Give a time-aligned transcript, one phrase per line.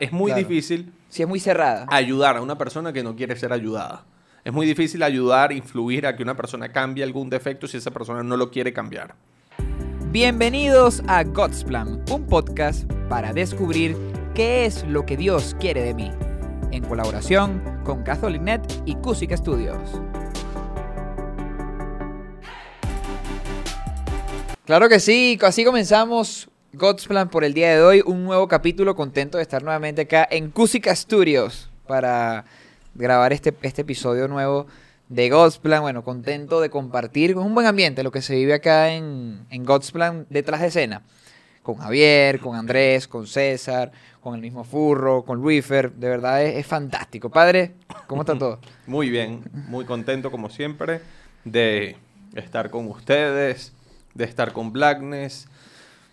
[0.00, 0.48] Es muy Claro.
[0.48, 1.86] difícil Si es muy cerrada.
[1.88, 4.04] ayudar a una persona que no quiere ser ayudada.
[4.44, 8.24] Es muy difícil ayudar, influir a que una persona cambie algún defecto si esa persona
[8.24, 9.14] no lo quiere cambiar.
[10.10, 13.96] Bienvenidos a God's Plan, un podcast para descubrir
[14.34, 16.10] qué es lo que Dios quiere de mí,
[16.72, 19.78] en colaboración con CatholicNet y Cusic Studios.
[24.66, 28.94] Claro que sí, así comenzamos God's Plan por el día de hoy, un nuevo capítulo,
[28.94, 32.44] contento de estar nuevamente acá en Cusica Studios para
[32.94, 34.66] grabar este, este episodio nuevo
[35.08, 38.52] de God's Plan, bueno, contento de compartir con un buen ambiente lo que se vive
[38.52, 41.02] acá en, en Plan detrás de escena.
[41.62, 43.90] Con Javier, con Andrés, con César,
[44.20, 45.92] con el mismo Furro, con Luifer.
[45.92, 47.30] De verdad es, es fantástico.
[47.30, 47.76] Padre,
[48.06, 48.58] ¿cómo está todo?
[48.86, 51.00] Muy bien, muy contento como siempre
[51.44, 51.96] de
[52.34, 53.72] estar con ustedes,
[54.12, 55.48] de estar con Blackness.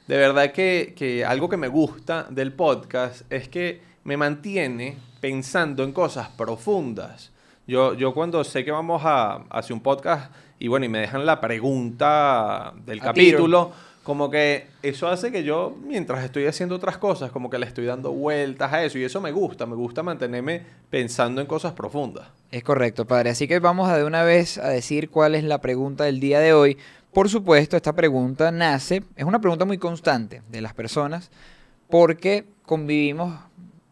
[0.07, 5.83] De verdad que, que algo que me gusta del podcast es que me mantiene pensando
[5.83, 7.31] en cosas profundas.
[7.67, 11.25] Yo, yo cuando sé que vamos a hacer un podcast y bueno, y me dejan
[11.25, 13.71] la pregunta del A capítulo,
[14.03, 17.85] como que eso hace que yo, mientras estoy haciendo otras cosas, como que le estoy
[17.85, 22.27] dando vueltas a eso y eso me gusta, me gusta mantenerme pensando en cosas profundas.
[22.51, 23.31] Es correcto, padre.
[23.31, 26.39] Así que vamos a de una vez a decir cuál es la pregunta del día
[26.39, 26.77] de hoy.
[27.15, 31.31] Por supuesto, esta pregunta nace, es una pregunta muy constante de las personas,
[31.89, 33.39] porque convivimos,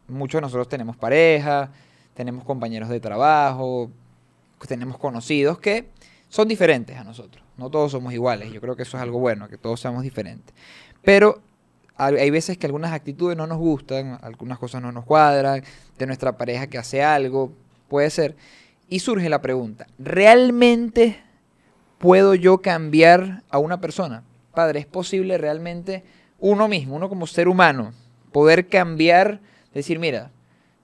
[0.09, 1.71] muchos de nosotros tenemos pareja,
[2.16, 3.89] tenemos compañeros de trabajo,
[4.67, 5.88] tenemos conocidos que
[6.27, 7.41] son diferentes a nosotros.
[7.55, 8.51] No todos somos iguales.
[8.51, 10.53] Yo creo que eso es algo bueno, que todos seamos diferentes.
[11.01, 11.41] Pero
[11.95, 15.63] hay veces que algunas actitudes no nos gustan, algunas cosas no nos cuadran,
[15.97, 17.53] de nuestra pareja que hace algo,
[17.88, 18.35] puede ser.
[18.89, 21.22] Y surge la pregunta, ¿realmente
[22.03, 24.23] puedo yo cambiar a una persona?
[24.53, 26.03] Padre, ¿es posible realmente
[26.37, 27.93] uno mismo, uno como ser humano,
[28.33, 29.39] poder cambiar,
[29.73, 30.29] decir, mira,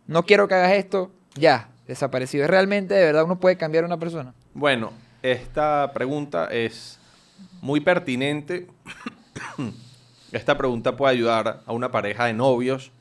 [0.08, 2.45] no quiero que hagas esto, ya, desaparecido?
[2.45, 4.34] ¿Es realmente, de verdad, uno puede cambiar a una persona?
[4.53, 6.98] Bueno, esta pregunta es
[7.61, 8.67] muy pertinente.
[10.32, 12.94] Esta pregunta puede ayudar a una pareja de novios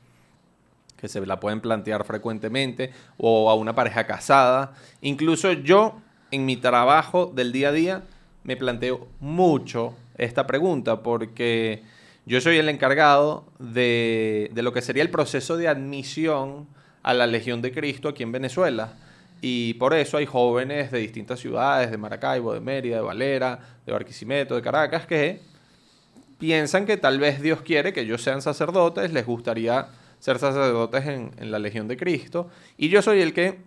[0.97, 4.72] que se la pueden plantear frecuentemente o a una pareja casada.
[5.03, 6.00] Incluso yo
[6.31, 8.03] en mi trabajo del día a día
[8.44, 11.83] me planteo mucho esta pregunta porque
[12.27, 16.67] yo soy el encargado de, de lo que sería el proceso de admisión
[17.03, 18.94] a la Legión de Cristo aquí en Venezuela.
[19.41, 23.93] Y por eso hay jóvenes de distintas ciudades, de Maracaibo, de Mérida, de Valera, de
[23.93, 25.41] Barquisimeto, de Caracas, que
[26.38, 29.88] piensan que tal vez Dios quiere que ellos sean sacerdotes, les gustaría
[30.19, 32.49] ser sacerdotes en, en la Legión de Cristo.
[32.77, 33.59] Y yo soy el que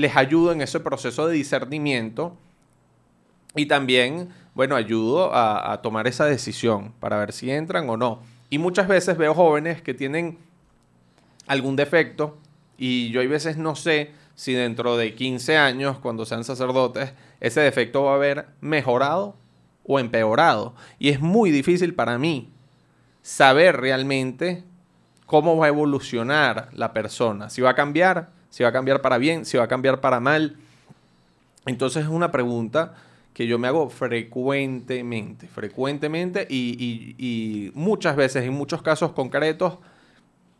[0.00, 2.36] les ayudo en ese proceso de discernimiento
[3.54, 8.20] y también, bueno, ayudo a, tomar esa decisión para ver si entran o no.
[8.48, 10.38] Y muchas veces veo jóvenes que tienen
[11.46, 12.36] algún defecto
[12.78, 17.60] y yo hay veces no sé si dentro de 15 años, cuando sean sacerdotes, ese
[17.60, 19.36] defecto va a haber mejorado
[19.84, 20.74] o empeorado.
[20.98, 22.48] Y es muy difícil para mí
[23.22, 24.64] saber realmente
[25.26, 27.50] cómo va a evolucionar la persona.
[27.50, 30.20] Si va a cambiar, si va a cambiar para bien, si va a cambiar para
[30.20, 30.56] mal.
[31.66, 32.94] Entonces es una pregunta
[33.32, 39.78] que yo me hago frecuentemente, frecuentemente y, muchas veces, en muchos casos concretos,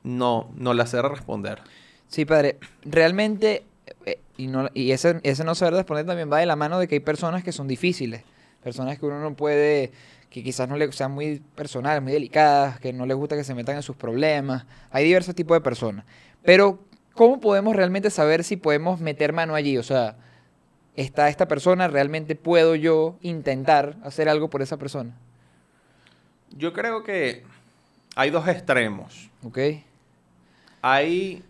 [0.03, 1.61] no, no la sé responder.
[2.09, 3.65] Sí, padre, realmente,
[4.07, 6.89] eh, y, no, y ese, ese no saber responder también va de la mano de
[6.89, 8.23] que hay personas que son difíciles,
[8.63, 9.93] personas que uno no puede,
[10.31, 13.55] que quizás no le sean muy personales, muy delicadas, que no les gusta que se
[13.55, 14.65] metan en sus problemas.
[14.91, 16.05] Hay diversos tipos de personas.
[16.43, 16.79] Pero,
[17.21, 19.77] ¿cómo podemos realmente saber si podemos meter mano allí?
[19.77, 20.17] O sea,
[20.97, 21.87] ¿está esta persona?
[21.87, 25.15] ¿Realmente puedo yo intentar hacer algo por esa persona?
[26.57, 27.45] Yo creo que
[28.17, 29.29] hay dos extremos.
[29.43, 29.59] ¿Ok?
[30.81, 31.45] Hay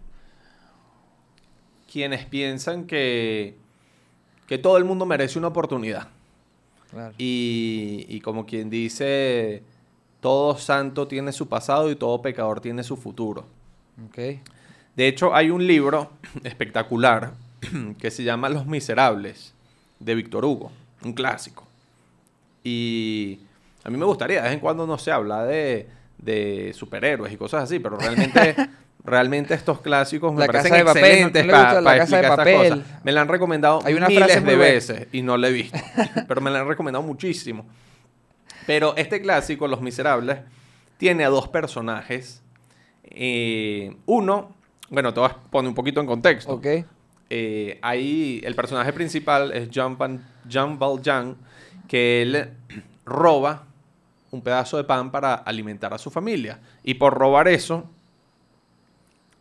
[1.89, 3.55] quienes piensan que,
[4.49, 6.09] que todo el mundo merece una oportunidad.
[6.91, 7.15] Claro.
[7.17, 9.63] Y, y como quien dice,
[10.21, 13.47] todo santo tiene su pasado y todo pecador tiene su futuro.
[14.09, 14.41] Ok.
[15.01, 16.11] De hecho, hay un libro
[16.45, 17.33] espectacular
[17.99, 19.55] que se llama Los Miserables,
[19.99, 20.71] de Víctor Hugo,
[21.03, 21.67] un clásico.
[22.63, 23.39] Y
[23.83, 25.89] a mí me gustaría, de vez en cuando no se habla de,
[26.19, 28.55] de superhéroes y cosas así, pero realmente,
[29.03, 32.25] realmente estos clásicos me La parecen Casa de Papel, ¿no- excelentes no para de explicar
[32.25, 33.01] estas cosas.
[33.03, 34.71] Me la han recomendado Hay una miles frase de buena.
[34.75, 35.79] veces y no la he visto,
[36.29, 37.65] pero me la han recomendado muchísimo.
[38.67, 40.41] Pero este clásico, Los Miserables,
[40.99, 42.43] tiene a dos personajes.
[43.05, 44.60] Eh, uno,
[44.91, 46.53] bueno, te voy a poner un poquito en contexto.
[46.53, 46.67] Ok.
[47.31, 51.37] Eh, ahí el personaje principal es Jean, Van, Jean Valjean,
[51.89, 52.51] que él
[53.07, 53.65] roba
[54.33, 56.59] un pedazo de pan para alimentar a su familia.
[56.83, 57.89] Y por robar eso,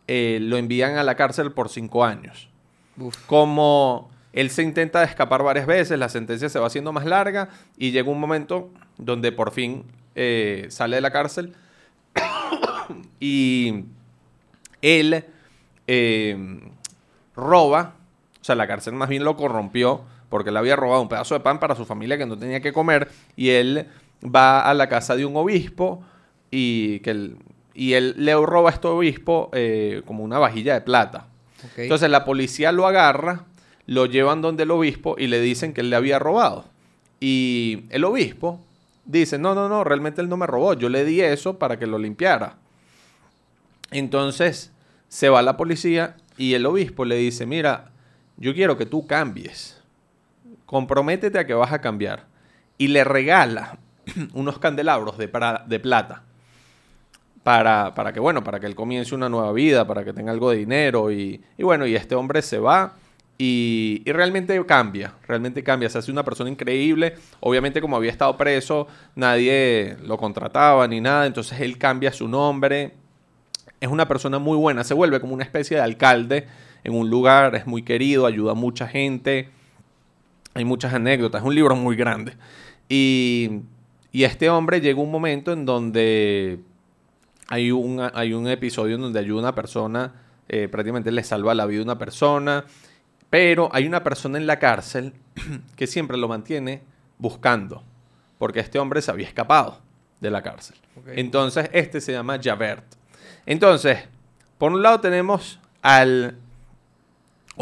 [0.06, 2.48] eh, lo envían a la cárcel por cinco años.
[2.96, 3.16] Uf.
[3.26, 7.90] Como él se intenta escapar varias veces, la sentencia se va haciendo más larga y
[7.90, 11.54] llega un momento donde por fin eh, sale de la cárcel
[13.20, 13.84] y
[14.82, 15.24] él
[15.86, 16.60] eh,
[17.34, 17.94] roba,
[18.40, 21.40] o sea, la cárcel más bien lo corrompió porque le había robado un pedazo de
[21.40, 23.86] pan para su familia que no tenía que comer y él
[24.24, 26.02] va a la casa de un obispo
[26.50, 27.36] y, que él,
[27.74, 31.26] y él le roba a este obispo eh, como una vajilla de plata.
[31.76, 33.44] Entonces la policía lo agarra,
[33.86, 36.64] lo llevan donde el obispo y le dicen que él le había robado.
[37.18, 38.60] Y el obispo
[39.04, 41.86] dice, no, no, no, realmente él no me robó, yo le di eso para que
[41.86, 42.56] lo limpiara.
[43.90, 44.72] Entonces
[45.10, 47.90] se va la policía y el obispo le dice, mira,
[48.36, 49.82] yo quiero que tú cambies,
[50.66, 52.26] comprométete a que vas a cambiar.
[52.78, 53.78] Y le regala
[54.32, 55.28] unos candelabros de,
[55.66, 56.22] de plata
[57.42, 60.50] para, para que, bueno, para que él comience una nueva vida, para que tenga algo
[60.52, 61.10] de dinero.
[61.10, 62.94] Y, y bueno, y este hombre se va
[63.36, 65.90] y, y realmente cambia, realmente cambia.
[65.90, 67.16] Se hace una persona increíble.
[67.40, 68.86] Obviamente, como había estado preso,
[69.16, 71.26] nadie lo contrataba ni nada.
[71.26, 72.99] Entonces él cambia su nombre.
[73.80, 76.46] Es una persona muy buena, se vuelve como una especie de alcalde
[76.84, 79.48] en un lugar, es muy querido, ayuda a mucha gente.
[80.54, 82.34] Hay muchas anécdotas, es un libro muy grande.
[82.88, 83.60] Y,
[84.12, 86.60] y este hombre llega un momento en donde
[87.48, 90.14] hay un, hay un episodio en donde ayuda a una persona,
[90.48, 92.64] eh, prácticamente le salva la vida a una persona,
[93.28, 95.14] pero hay una persona en la cárcel
[95.76, 96.82] que siempre lo mantiene
[97.18, 97.82] buscando,
[98.38, 99.78] porque este hombre se había escapado
[100.20, 100.76] de la cárcel.
[101.14, 102.84] Entonces, este se llama Javert.
[103.46, 103.98] Entonces,
[104.58, 106.36] por un lado tenemos al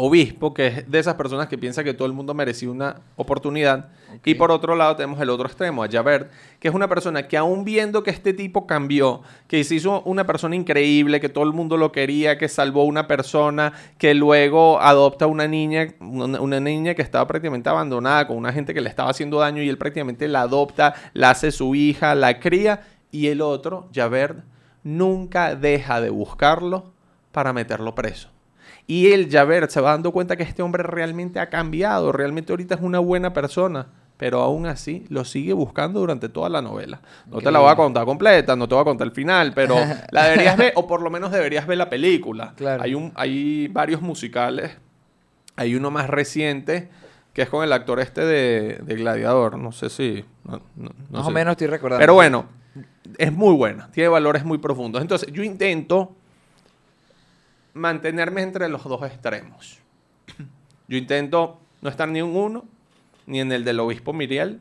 [0.01, 3.89] obispo, que es de esas personas que piensa que todo el mundo merecía una oportunidad.
[4.23, 7.35] Y por otro lado tenemos el otro extremo, a Javert, que es una persona que
[7.35, 11.51] aún viendo que este tipo cambió, que se hizo una persona increíble, que todo el
[11.51, 16.95] mundo lo quería, que salvó una persona, que luego adopta una niña, una, una niña
[16.95, 20.29] que estaba prácticamente abandonada, con una gente que le estaba haciendo daño, y él prácticamente
[20.29, 24.45] la adopta, la hace su hija, la cría, y el otro, Javert,
[24.97, 26.91] nunca deja de buscarlo
[27.31, 28.29] para meterlo preso.
[28.87, 32.75] Y él, Javert, se va dando cuenta que este hombre realmente ha cambiado, realmente ahorita
[32.75, 33.87] es una buena persona,
[34.17, 36.99] pero aún así lo sigue buscando durante toda la novela.
[37.27, 39.75] No te la voy a contar completa, no te voy a contar el final, pero
[40.11, 42.53] la deberías ver, o por lo menos deberías ver la película.
[42.57, 42.81] Claro.
[42.83, 44.75] Hay, un, hay varios musicales,
[45.55, 46.89] hay uno más reciente
[47.33, 50.25] que es con el actor este de, de Gladiador, no sé si...
[50.45, 51.29] no- no- no Más sé.
[51.29, 51.99] o menos estoy recordando.
[52.01, 52.45] Pero bueno,
[53.17, 55.01] es muy buena, tiene valores muy profundos.
[55.01, 56.15] Entonces, yo intento
[57.73, 59.79] mantenerme entre los dos extremos.
[60.87, 62.65] Yo intento no estar ni en uno,
[63.27, 64.59] ni en el del obispo Miriel,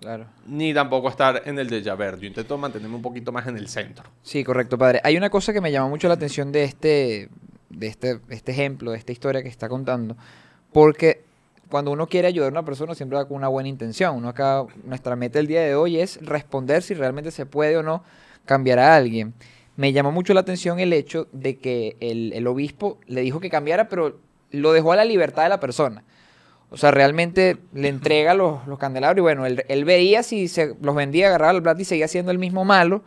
[0.00, 0.26] Claro.
[0.46, 2.20] ni tampoco estar en el de Javert.
[2.20, 4.04] Yo intento mantenerme un poquito más en el centro.
[4.22, 5.00] Sí, correcto, padre.
[5.04, 7.28] Hay una cosa que me llama mucho la atención de este,
[7.70, 10.16] de este, este ejemplo, de esta historia que está contando,
[10.72, 11.24] porque
[11.70, 14.16] cuando uno quiere ayudar a una persona siempre va con una buena intención.
[14.16, 17.82] Uno acá, nuestra meta el día de hoy es responder si realmente se puede o
[17.82, 18.02] no
[18.44, 19.34] cambiar a alguien.
[19.76, 23.88] Me llamó mucho la atención el hecho de que el, obispo le dijo que cambiara,
[23.88, 24.18] pero
[24.50, 26.02] lo dejó a la libertad de la persona.
[26.70, 31.28] O sea, realmente le entrega los, candelabros y bueno, él, veía si se los vendía,
[31.28, 33.02] agarraba el plato y seguía siendo el mismo malo,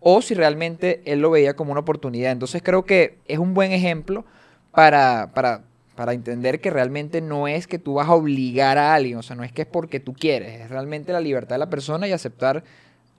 [0.00, 2.32] o si realmente él lo veía como una oportunidad.
[2.32, 4.24] Entonces creo que es un buen ejemplo
[4.70, 5.62] para, para,
[5.96, 9.34] para entender que realmente no es que tú vas a obligar a alguien, o sea,
[9.34, 12.12] no es que es porque tú quieres, es realmente la libertad de la persona y
[12.12, 12.62] aceptar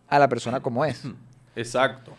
[0.08, 1.04] a la persona como es.
[1.56, 2.14] Exacto.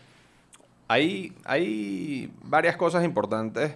[0.87, 3.75] Hay, hay varias cosas importantes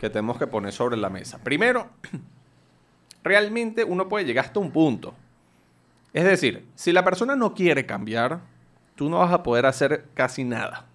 [0.00, 1.38] que tenemos que poner sobre la mesa.
[1.38, 1.88] Primero,
[3.24, 5.14] realmente uno puede llegar hasta un punto.
[6.12, 8.40] Es decir, si la persona no quiere cambiar,
[8.96, 10.86] tú no vas a poder hacer casi nada.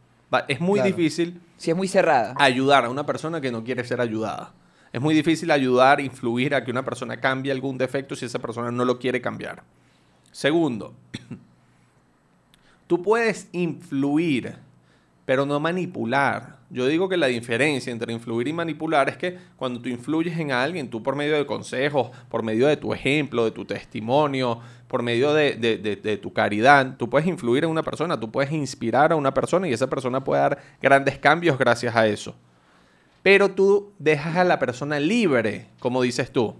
[0.48, 0.96] Es muy Claro.
[0.96, 2.34] difícil Si es muy cerrada.
[2.38, 4.51] ayudar a una persona que no quiere ser ayudada.
[4.98, 8.72] Es muy difícil ayudar, influir a que una persona cambie algún defecto si esa persona
[8.72, 9.62] no lo quiere cambiar.
[10.32, 10.96] Segundo,
[12.88, 14.56] tú puedes influir,
[15.24, 16.58] pero no manipular.
[16.72, 20.51] Yo digo que la diferencia entre influir y manipular es que cuando tú influyes en
[20.51, 25.04] alguien, tú por medio de consejos, por medio de tu ejemplo, de tu testimonio, por
[25.04, 29.16] medio de, de- tu caridad, tú puedes influir en una persona, tú puedes inspirar a
[29.16, 32.34] una persona y esa persona puede dar grandes cambios gracias a eso.
[33.24, 36.56] Pero tú dejas a la persona libre, como dices tú.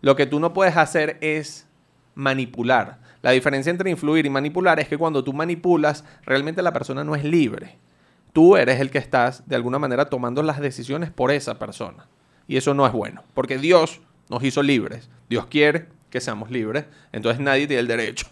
[0.00, 1.66] Lo que tú no puedes hacer es
[2.14, 2.98] manipular.
[3.22, 7.16] La diferencia entre influir y manipular es que cuando tú manipulas, realmente la persona no
[7.16, 7.76] es libre.
[8.32, 12.06] Tú eres el que estás, de alguna manera, tomando las decisiones por esa persona.
[12.46, 15.10] Y eso no es bueno, porque Dios nos hizo libres.
[15.28, 16.84] Dios quiere que seamos libres.
[17.12, 18.26] Entonces nadie tiene el derecho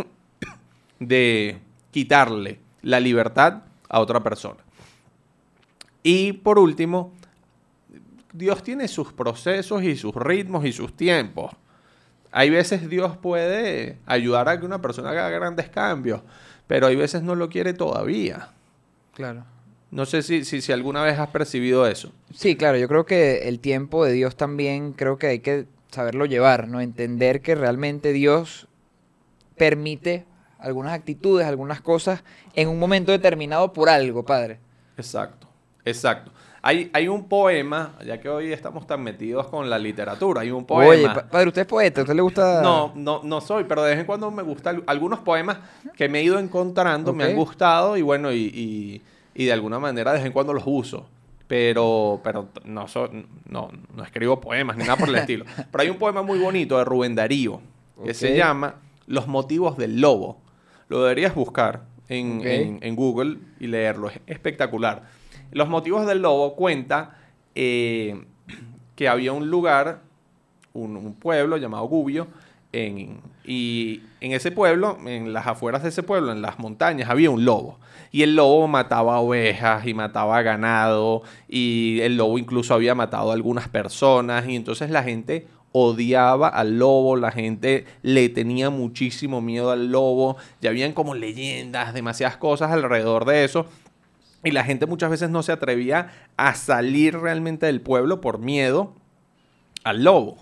[1.01, 1.59] de
[1.91, 4.61] quitarle la libertad a otra persona.
[6.03, 7.13] Y por último,
[8.37, 11.53] Dios tiene sus procesos y sus ritmos y sus tiempos.
[12.33, 16.21] Hay veces Dios puede ayudar a que una persona haga grandes cambios,
[16.67, 18.51] pero hay veces no lo quiere todavía.
[19.15, 19.45] Claro.
[19.91, 22.13] No sé si, si, si alguna vez has percibido eso.
[22.35, 26.27] Sí, claro, yo creo que el tiempo de Dios también creo que hay que saberlo
[26.27, 26.81] llevar, ¿no?
[26.81, 28.69] Entender que realmente Dios
[29.57, 30.27] permite
[30.59, 32.23] algunas actitudes, algunas cosas
[32.55, 34.59] en un momento determinado por algo, padre.
[34.99, 35.49] Exacto,
[35.85, 36.33] exacto.
[36.63, 40.65] Hay, hay un poema, ya que hoy estamos tan metidos con la literatura, hay un
[40.65, 40.91] poema.
[40.91, 42.61] Oye, pa- padre, usted es poeta, ¿a usted le gusta?
[42.63, 45.59] No, no, no soy, pero de vez en cuando me gustan algunos poemas
[45.97, 49.03] que me he ido encontrando, me han gustado y bueno, y, y-
[49.35, 51.07] y de alguna manera de vez en cuando los uso.
[51.47, 53.09] Pero, pero no, so-
[53.49, 55.45] no, no escribo poemas ni nada por el estilo.
[55.71, 57.61] Pero hay un poema muy bonito de Rubén Darío
[58.05, 58.37] que se Ok.
[58.39, 58.75] llama
[59.07, 60.39] Los motivos del lobo.
[60.89, 62.45] Lo deberías buscar en, Ok.
[62.47, 64.09] en- en Google y leerlo.
[64.09, 65.03] Es espectacular.
[65.53, 67.17] Los motivos del lobo cuenta
[67.55, 68.25] eh,
[68.95, 70.01] que había un lugar,
[70.73, 72.27] un, un pueblo llamado Gubbio,
[72.73, 77.31] en, y en ese pueblo, en las afueras de ese pueblo, en las montañas, había
[77.31, 77.79] un lobo.
[78.13, 83.35] Y el lobo mataba ovejas y mataba ganado, y el lobo incluso había matado a
[83.35, 89.71] algunas personas, y entonces la gente odiaba al lobo, la gente le tenía muchísimo miedo
[89.71, 93.67] al lobo, ya habían como leyendas, demasiadas cosas alrededor de eso.
[94.45, 98.95] Y la gente muchas veces no se atrevía a salir realmente del pueblo por miedo
[99.83, 100.37] al lobo.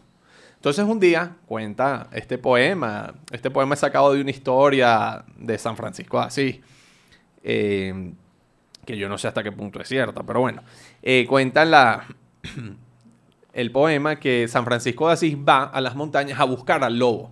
[0.56, 5.76] Entonces un día cuenta este poema, este poema es sacado de una historia de San
[5.76, 6.60] Francisco de Asís,
[7.42, 8.12] eh,
[8.86, 10.62] que yo no sé hasta qué punto es cierta, pero bueno,
[11.02, 12.06] eh, cuenta la,
[13.52, 17.30] el poema que San Francisco de Asís va a las montañas a buscar al lobo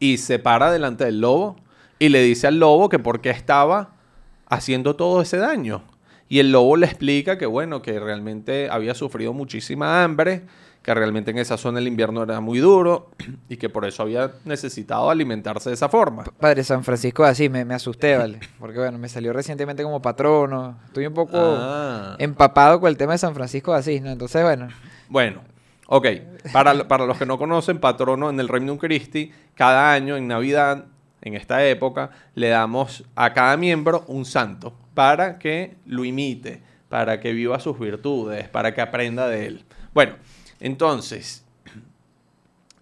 [0.00, 1.54] y se para delante del lobo
[2.00, 3.94] y le dice al lobo que por qué estaba
[4.52, 5.82] haciendo todo ese daño.
[6.28, 10.42] Y el lobo le explica que, bueno, que realmente había sufrido muchísima hambre,
[10.82, 13.10] que realmente en esa zona el invierno era muy duro
[13.48, 16.24] y que por eso había necesitado alimentarse de esa forma.
[16.40, 18.40] Padre San Francisco de Asís, me, me asusté, ¿vale?
[18.58, 20.78] Porque bueno, me salió recientemente como patrono.
[20.86, 22.16] Estoy un poco Ah.
[22.18, 24.10] empapado con el tema de San Francisco de Asís, ¿no?
[24.10, 24.68] Entonces, bueno,
[25.08, 25.42] Bueno,
[25.86, 26.06] ok.
[26.52, 30.86] Para, para los que no conocen, patrono en el Reino Christi, cada año en Navidad,
[31.22, 37.20] en esta época, le damos a cada miembro un santo para que lo imite, para
[37.20, 39.64] que viva sus virtudes, para que aprenda de él.
[39.94, 40.14] Bueno,
[40.60, 41.44] entonces,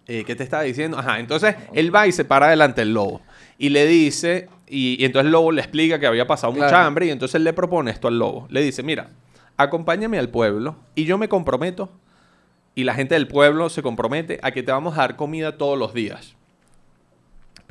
[0.07, 0.97] eh, ¿qué te estaba diciendo?
[0.97, 3.21] Ajá, entonces él va y se para delante del lobo
[3.57, 7.05] y le dice, y, y entonces el lobo le explica que había pasado mucha hambre
[7.05, 8.47] y entonces él le propone esto al lobo.
[8.49, 9.11] Le dice, mira,
[9.55, 11.91] acompáñame al pueblo y yo me comprometo
[12.73, 15.77] y la gente del pueblo se compromete a que te vamos a dar comida todos
[15.77, 16.35] los días.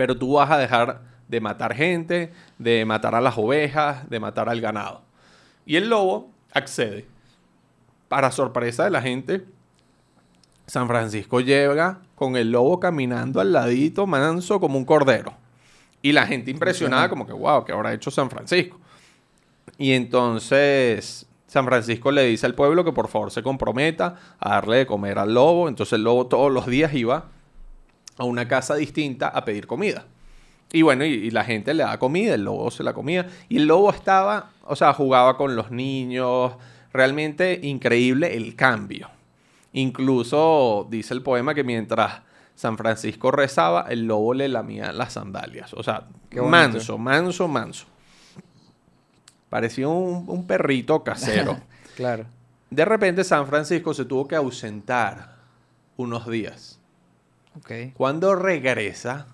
[0.01, 4.49] Pero tú vas a dejar de matar gente, de matar a las ovejas, de matar
[4.49, 5.03] al ganado.
[5.67, 7.05] Y el lobo accede.
[8.09, 9.45] Para sorpresa de la gente,
[10.65, 15.35] San Francisco llega con el lobo caminando al ladito, manso como un cordero.
[16.01, 18.81] Y la gente impresionada, como que, wow, ¿qué habrá hecho San Francisco?
[19.77, 24.79] Y entonces San Francisco le dice al pueblo que por favor se comprometa a darle
[24.79, 25.69] de comer al lobo.
[25.69, 27.27] Entonces el lobo todos los días iba
[28.21, 30.05] a una casa distinta a pedir comida.
[30.73, 33.27] Y bueno, y, y la gente le da comida, el lobo se la comía.
[33.49, 36.53] Y el lobo estaba, o sea, jugaba con los niños.
[36.93, 39.09] Realmente increíble el cambio.
[39.73, 42.21] Incluso dice el poema que mientras
[42.55, 45.73] San Francisco rezaba, el lobo le lamía las sandalias.
[45.73, 47.87] O sea, manso, manso, manso.
[49.49, 51.59] Parecía un, un perrito casero.
[51.97, 52.27] claro.
[52.69, 55.37] De repente San Francisco se tuvo que ausentar
[55.97, 56.80] unos días.
[57.59, 57.93] Ok.
[57.95, 59.27] Cuando regresa,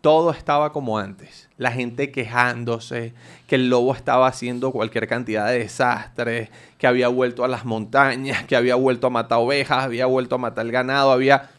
[0.00, 1.48] todo estaba como antes.
[1.56, 3.12] La gente quejándose,
[3.46, 8.44] que el lobo estaba haciendo cualquier cantidad de desastres, que había vuelto a las montañas,
[8.44, 11.50] que había vuelto a matar ovejas, había vuelto a matar el ganado, había...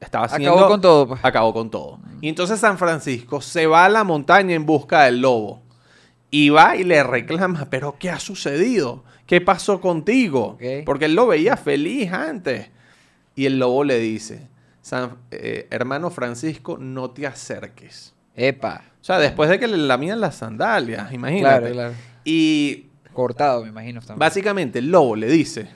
[0.00, 0.52] Estaba haciendo...
[0.52, 1.20] Acabó con todo, pues.
[1.24, 1.98] Acabó con todo.
[2.20, 5.62] Y entonces San Francisco se va a la montaña en busca del lobo.
[6.30, 9.04] Y va y le reclama, pero ¿qué ha sucedido?
[9.26, 10.58] ¿Qué pasó contigo?
[10.84, 12.70] Porque él lo veía feliz antes.
[13.36, 14.48] Y el lobo le dice,
[14.82, 18.12] "San- eh, hermano Francisco, no te acerques.
[18.34, 18.82] Epa.
[19.00, 21.58] O sea, después de que le lamían las sandalias, imagínate.
[21.60, 21.94] Claro, claro.
[22.24, 24.00] Y Cortado, me imagino.
[24.00, 24.18] también.
[24.18, 25.68] básicamente el lobo le dice,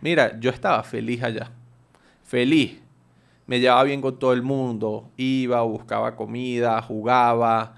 [0.00, 1.50] mira, yo estaba feliz allá.
[2.24, 2.80] Feliz.
[3.46, 5.10] Me llevaba bien con todo el mundo.
[5.16, 7.74] Iba, buscaba comida, jugaba.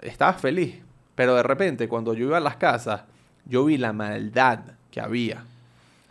[0.00, 0.76] Estaba feliz.
[1.16, 3.02] Pero de repente, cuando yo iba a las casas,
[3.46, 5.44] yo vi la maldad que había.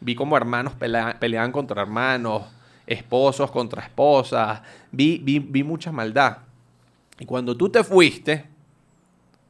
[0.06, 2.44] Vi como hermanos pelea- peleaban contra hermanos,
[2.86, 4.62] esposos contra esposas.
[4.92, 6.38] Vi, vi, vi mucha maldad.
[7.18, 8.46] Y cuando tú te fuiste,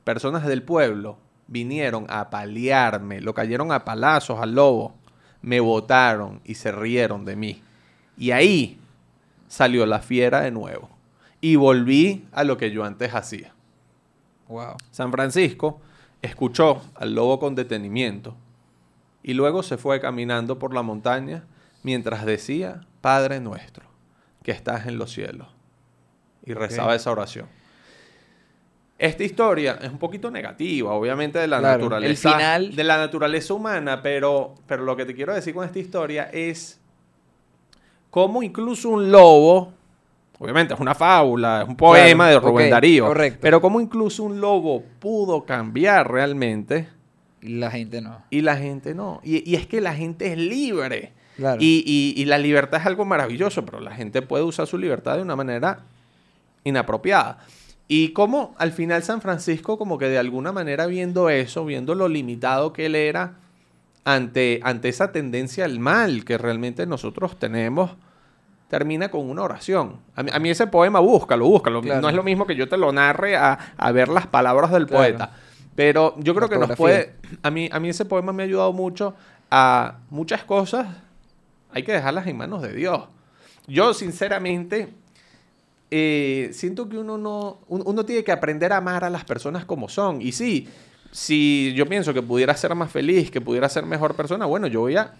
[0.05, 4.95] personas del pueblo vinieron a paliarme, lo cayeron a palazos al lobo,
[5.41, 7.61] me botaron y se rieron de mí.
[8.17, 8.79] Y ahí
[9.49, 10.89] salió la fiera de nuevo.
[11.41, 13.51] Y volví a lo que yo antes hacía.
[14.47, 14.77] Wow.
[14.89, 15.81] San Francisco
[16.21, 18.37] escuchó al lobo con detenimiento
[19.27, 21.45] y luego se fue caminando por la montaña
[21.81, 23.85] mientras decía, Padre nuestro,
[24.43, 25.47] que estás en los cielos.
[26.45, 27.47] Y rezaba esa oración.
[28.99, 32.31] Esta historia es un poquito negativa, obviamente, de la Claro, el naturaleza.
[32.33, 36.29] final- De la naturaleza humana, pero, pero lo que te quiero decir con esta historia
[36.31, 36.79] es
[38.11, 39.73] cómo incluso un lobo,
[40.39, 43.39] obviamente es una fábula, es un poema Claro, de Rubén Darío, correcto.
[43.41, 46.87] pero cómo incluso un lobo pudo cambiar realmente
[47.45, 48.21] Y la gente no.
[48.29, 49.21] y la gente no.
[49.23, 51.13] Y, y es que la gente es libre.
[51.37, 51.57] Claro.
[51.61, 55.15] Y, y- y la libertad es algo maravilloso, pero la gente puede usar su libertad
[55.17, 55.79] de una manera
[56.63, 57.39] inapropiada.
[57.87, 62.07] Y como al final San Francisco, como que de alguna manera viendo eso, viendo lo
[62.07, 63.33] limitado que él era
[64.03, 67.91] ante, ante esa tendencia al mal que realmente nosotros tenemos,
[68.69, 69.97] termina con una oración.
[70.15, 71.81] A mí, a mí ese poema, búscalo, búscalo.
[71.81, 72.01] Claro.
[72.01, 74.87] No es lo mismo que yo te lo narre a, a ver las palabras del
[74.87, 75.03] Claro.
[75.03, 75.31] poeta.
[75.75, 77.15] Pero yo creo que nos puede...
[77.43, 79.13] A mí, a mí ese poema me ha ayudado mucho
[79.51, 80.87] a muchas cosas.
[81.71, 83.03] Hay que dejarlas en manos de Dios.
[83.67, 84.93] Yo, sinceramente,
[85.91, 87.59] eh, siento que uno no...
[87.67, 90.21] un- Uno tiene que aprender a amar a las personas como son.
[90.21, 90.69] Y sí,
[91.11, 94.81] si yo pienso que pudiera ser más feliz, que pudiera ser mejor persona, bueno, yo
[94.81, 95.13] voy a,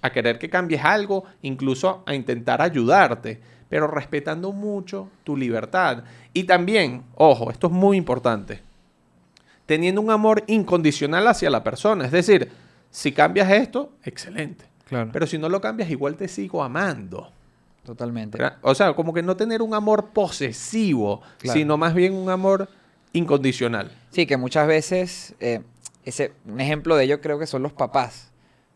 [0.00, 6.04] a querer que cambies algo, incluso a intentar ayudarte, pero respetando mucho tu libertad.
[6.32, 8.60] Y también, ojo, esto es muy importante,
[9.72, 12.04] teniendo un amor incondicional hacia la persona.
[12.04, 12.50] Es decir,
[12.90, 14.66] si cambias esto, excelente.
[14.84, 15.08] Claro.
[15.10, 17.32] Pero si no lo cambias, igual te sigo amando.
[17.86, 18.36] Totalmente.
[18.36, 18.58] ¿verdad?
[18.60, 21.58] O sea, como que no tener un amor posesivo, Claro.
[21.58, 22.68] sino más bien un amor
[23.14, 23.90] incondicional.
[24.10, 25.62] Sí, que muchas veces, eh,
[26.04, 28.30] ese, un ejemplo de ello creo que son los papás.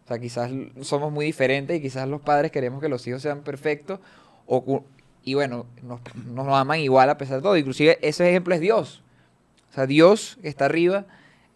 [0.07, 0.51] O sea, quizás
[0.81, 4.01] somos muy diferentes y quizás los padres queremos que los hijos sean perfectos
[4.47, 4.83] o,
[5.25, 6.01] y bueno, nos,
[6.33, 7.57] nos aman igual a pesar de todo.
[7.59, 9.03] Inclusive ese ejemplo es Dios.
[9.77, 11.05] O sea, Dios está arriba,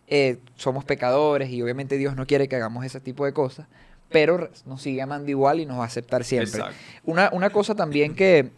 [0.07, 3.67] eh, somos pecadores y obviamente Dios no quiere que hagamos ese tipo de cosas,
[4.11, 6.61] pero nos sigue amando igual y nos va a aceptar siempre.
[7.05, 8.51] Una, una cosa también que,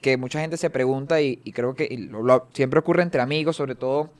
[0.00, 3.20] que mucha gente se pregunta y, y creo que y lo- lo- siempre ocurre entre
[3.20, 4.10] amigos, sobre todo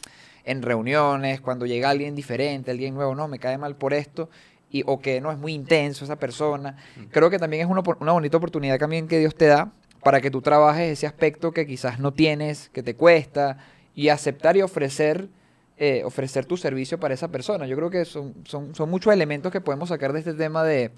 [0.45, 4.29] en reuniones, cuando llega alguien diferente, alguien nuevo, no, me cae mal por esto,
[4.73, 6.77] y, o que no es muy intenso esa persona.
[7.13, 9.71] Creo que también es una, una bonita oportunidad también que Dios te da
[10.03, 13.59] para que tú trabajes ese aspecto que quizás no tienes, que te cuesta,
[13.95, 15.29] y aceptar y ofrecer,
[15.77, 17.67] eh, ofrecer tu servicio para esa persona.
[17.67, 20.91] Yo creo que son, son, son muchos elementos que podemos sacar de este tema de,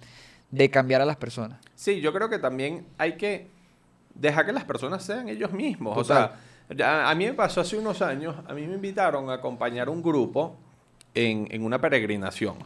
[0.50, 1.60] de cambiar a las personas.
[1.74, 3.48] Sí, yo creo que también hay que
[4.14, 5.96] dejar que las personas sean ellos mismos.
[5.96, 6.36] O sea,
[6.80, 10.56] a mí me pasó hace unos años, a mí me invitaron a acompañar un grupo
[11.14, 12.56] en, en una peregrinación.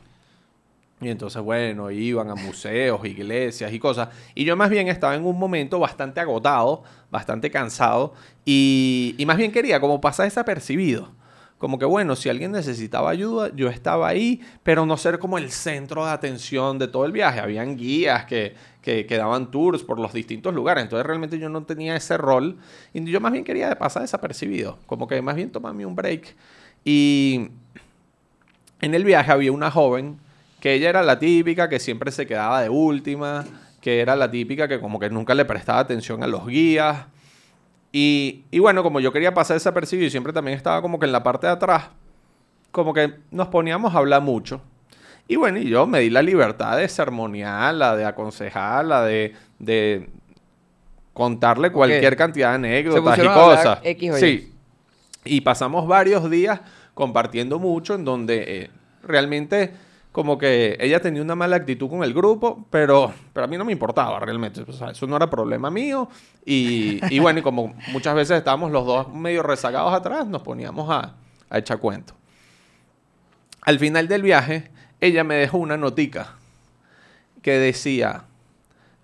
[1.00, 4.08] Y entonces, bueno, iban a museos, iglesias y cosas.
[4.34, 8.14] Y yo más bien estaba en un momento bastante agotado, bastante cansado.
[8.46, 11.12] Y, y más bien quería como pasar desapercibido.
[11.58, 15.50] Como que, bueno, si alguien necesitaba ayuda, yo estaba ahí, pero no ser como el
[15.50, 17.40] centro de atención de todo el viaje.
[17.40, 20.84] Habían guías que, que, que daban tours por los distintos lugares.
[20.84, 22.56] Entonces, realmente yo no tenía ese rol.
[22.94, 24.78] Y yo más bien quería pasar desapercibido.
[24.86, 26.34] Como que más bien tomarme un break.
[26.84, 27.48] Y
[28.80, 30.24] en el viaje había una joven
[30.60, 33.44] que ella era la típica que siempre se quedaba de última,
[33.80, 37.06] que era la típica que como que nunca le prestaba atención a los guías.
[37.92, 41.12] Y, y bueno, como yo quería pasar desapercibido y siempre también estaba como que en
[41.12, 41.84] la parte de atrás,
[42.70, 44.60] como que nos poníamos a hablar mucho.
[45.28, 50.08] Y bueno, y yo me di la libertad de sermonearla, de aconsejarla, de, de
[51.12, 53.78] contarle cualquier cantidad de anécdotas y cosas.
[53.82, 54.20] X o Y.
[54.20, 54.52] Sí,
[55.24, 56.60] y pasamos varios días
[56.94, 58.70] compartiendo mucho en donde eh,
[59.02, 59.72] realmente
[60.16, 63.66] como que ella tenía una mala actitud con el grupo, pero, pero a mí no
[63.66, 64.62] me importaba realmente.
[64.62, 66.08] O sea, eso no era problema mío.
[66.42, 70.88] Y, y bueno, y como muchas veces estábamos los dos medio rezagados atrás, nos poníamos
[70.88, 71.16] a,
[71.50, 72.14] a echar cuento.
[73.60, 74.70] Al final del viaje,
[75.02, 76.36] ella me dejó una notica
[77.42, 78.24] que decía,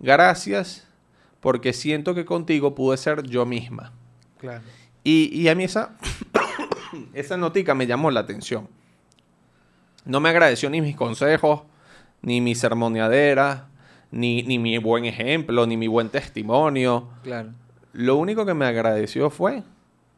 [0.01, 0.88] gracias
[1.40, 3.92] porque siento que contigo pude ser yo misma.
[4.38, 4.62] Claro.
[5.05, 5.94] Y, y a mí esa,
[7.12, 8.66] esa notica me llamó la atención.
[10.04, 11.62] No me agradeció ni mis consejos,
[12.22, 13.68] ni mi sermoneadera,
[14.10, 17.08] ni, ni mi buen ejemplo, ni mi buen testimonio.
[17.22, 17.50] Claro.
[17.92, 19.62] Lo único que me agradeció fue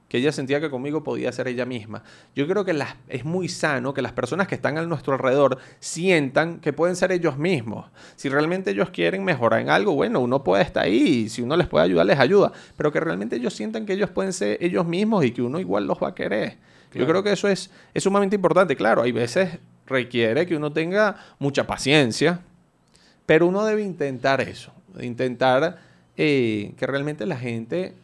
[0.08, 2.02] que ella sentía que conmigo podía ser ella misma.
[2.36, 5.58] Yo creo que las- es muy sano que las personas que están a nuestro alrededor
[5.80, 7.86] sientan que pueden ser ellos mismos.
[8.16, 11.56] Si realmente ellos quieren mejorar en algo, bueno, uno puede estar ahí y si uno
[11.56, 12.52] les puede ayudar, les ayuda.
[12.76, 15.86] Pero que realmente ellos sientan que ellos pueden ser ellos mismos y que uno igual
[15.86, 16.58] los va a querer.
[16.92, 18.76] Yo creo que eso es, es sumamente importante.
[18.76, 22.40] Claro, hay veces requiere que uno tenga mucha paciencia,
[23.26, 25.78] pero uno debe intentar eso, intentar
[26.16, 27.94] eh, que realmente la gente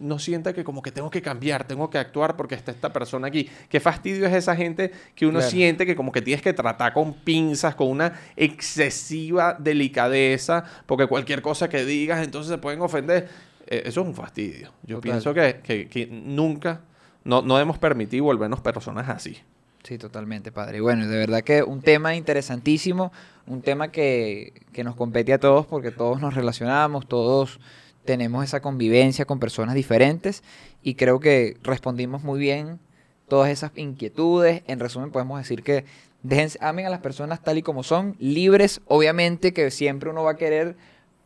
[0.00, 3.28] no sienta que como que tengo que cambiar, tengo que actuar porque está esta persona
[3.28, 3.48] aquí.
[3.68, 7.14] Qué fastidio es esa gente que uno siente que como que tienes que tratar con
[7.14, 13.28] pinzas, con una excesiva delicadeza, porque cualquier cosa que digas entonces se pueden ofender.
[13.66, 14.72] Eh, eso es un fastidio.
[14.82, 16.82] Yo pienso que, que, nunca,
[17.24, 19.38] no, no debemos permitir volvernos personas así.
[19.86, 20.80] Sí, totalmente, padre.
[20.80, 23.12] Bueno, de verdad que un tema interesantísimo,
[23.46, 27.60] un tema que, que nos compete a todos porque todos nos relacionamos, todos
[28.04, 30.42] tenemos esa convivencia con personas diferentes
[30.82, 32.80] y creo que respondimos muy bien
[33.28, 34.64] todas esas inquietudes.
[34.66, 35.84] En resumen, podemos decir que
[36.24, 40.32] déjense, amen a las personas tal y como son, libres, obviamente que siempre uno va
[40.32, 40.74] a querer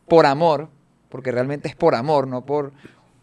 [0.07, 0.69] por amor,
[1.09, 2.73] porque realmente es por amor, no por...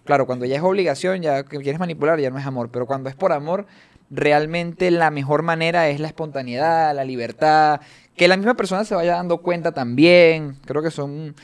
[0.05, 3.09] Claro, cuando ya es obligación, ya que quieres manipular, ya no es amor, pero cuando
[3.09, 3.67] es por amor,
[4.11, 7.81] realmente la mejor manera es la espontaneidad, la libertad,
[8.17, 10.57] que la misma persona se vaya dando cuenta también.
[10.65, 11.35] Creo que son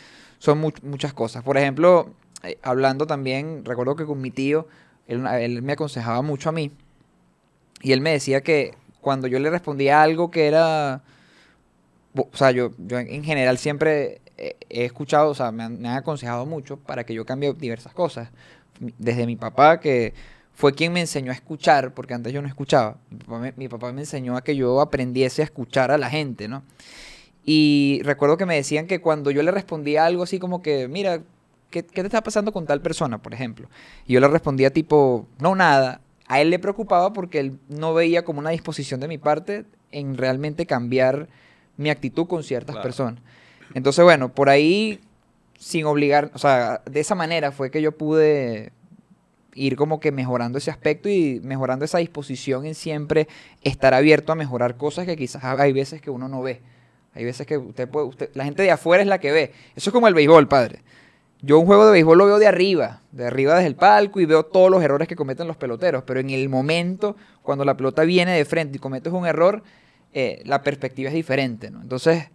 [0.45, 1.43] son muchas cosas.
[1.43, 2.11] Por ejemplo,
[2.43, 4.69] eh, hablando también, recuerdo que con mi tío,
[5.07, 6.71] él, me aconsejaba mucho a mí.
[7.81, 11.03] Y él me decía que cuando yo le respondía algo que era...
[12.15, 16.77] O sea, yo, yo en general siempre he, escuchado, o sea, me han, aconsejado mucho
[16.77, 18.29] para que yo cambie diversas cosas.
[18.99, 20.13] Desde mi papá, que
[20.55, 22.97] fue quien me enseñó a escuchar, porque antes yo no escuchaba.
[23.11, 26.09] Mi papá me, mi papá me enseñó a que yo aprendiese a escuchar a la
[26.09, 26.63] gente, ¿no?
[27.45, 31.21] Y recuerdo que me decían que cuando yo le respondía algo así como que, mira,
[31.71, 33.69] ¿qué, te está pasando con tal persona, por ejemplo?
[34.07, 36.01] Y yo le respondía tipo, no, nada.
[36.27, 40.17] A él le preocupaba porque él no veía como una disposición de mi parte en
[40.17, 41.29] realmente cambiar
[41.77, 43.21] mi actitud con ciertas personas.
[43.75, 45.01] Entonces, bueno, por ahí,
[45.59, 48.73] sin obligar, o sea, de esa manera fue que yo pude
[49.55, 53.29] ir como que mejorando ese aspecto y mejorando esa disposición en siempre
[53.63, 56.61] estar abierto a mejorar cosas que quizás hay veces que uno no ve.
[57.15, 59.53] Hay veces que usted puede, usted, la gente de afuera es la que ve.
[59.77, 60.81] Eso es como el béisbol, padre.
[61.43, 64.25] Yo un juego de béisbol lo veo de arriba, de arriba desde el palco y
[64.25, 66.03] veo todos los errores que cometen los peloteros.
[66.05, 69.63] Pero en el momento, cuando la pelota viene de frente y cometes un error,
[70.13, 71.71] eh, la perspectiva es diferente.
[71.71, 71.83] ¿no?
[71.83, 72.31] Entonces,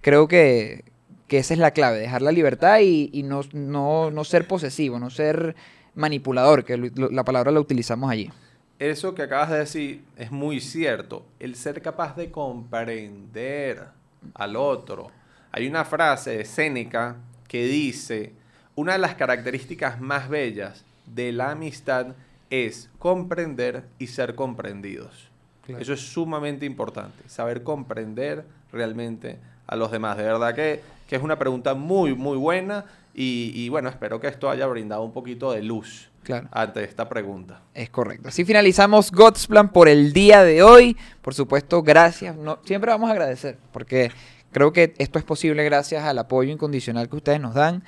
[0.00, 0.84] creo que,
[1.28, 5.56] esa es la clave, dejar la libertad y, no, no, ser posesivo, no ser
[5.94, 8.30] manipulador, que la palabra la utilizamos allí.
[8.78, 11.24] Eso que acabas de decir es muy cierto.
[11.38, 13.86] El ser capaz de comprender
[14.34, 15.10] al otro.
[15.52, 18.32] Hay una frase de Séneca que dice,
[18.74, 22.14] una de las características más bellas de la amistad
[22.50, 25.30] es comprender y ser comprendidos.
[25.68, 30.16] Eso es sumamente importante, saber comprender realmente a los demás.
[30.16, 32.84] De verdad que, es una pregunta muy, muy buena
[33.16, 36.10] y, bueno, espero que esto haya brindado un poquito de luz
[36.50, 37.60] ante esta pregunta.
[37.74, 38.28] Es correcto.
[38.28, 40.96] Así finalizamos God's Plan por el día de hoy.
[41.22, 42.34] Por supuesto, gracias.
[42.34, 44.10] No, siempre vamos a agradecer porque
[44.50, 47.84] creo que esto es posible gracias al apoyo incondicional que ustedes nos dan.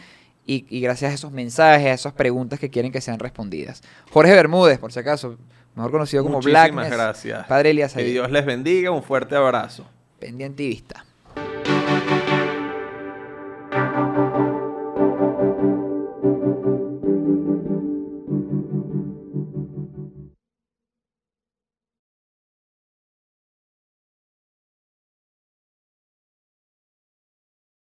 [0.48, 3.82] Y, gracias a esos mensajes, a esas preguntas que quieren que sean respondidas.
[4.12, 5.38] Jorge Bermúdez, por si acaso,
[5.74, 6.72] mejor conocido como Black.
[6.72, 7.48] gracias.
[7.48, 7.94] Padre Elías.
[7.94, 9.88] Que Dios les bendiga, un fuerte abrazo.
[10.20, 11.04] Pendiente y vista.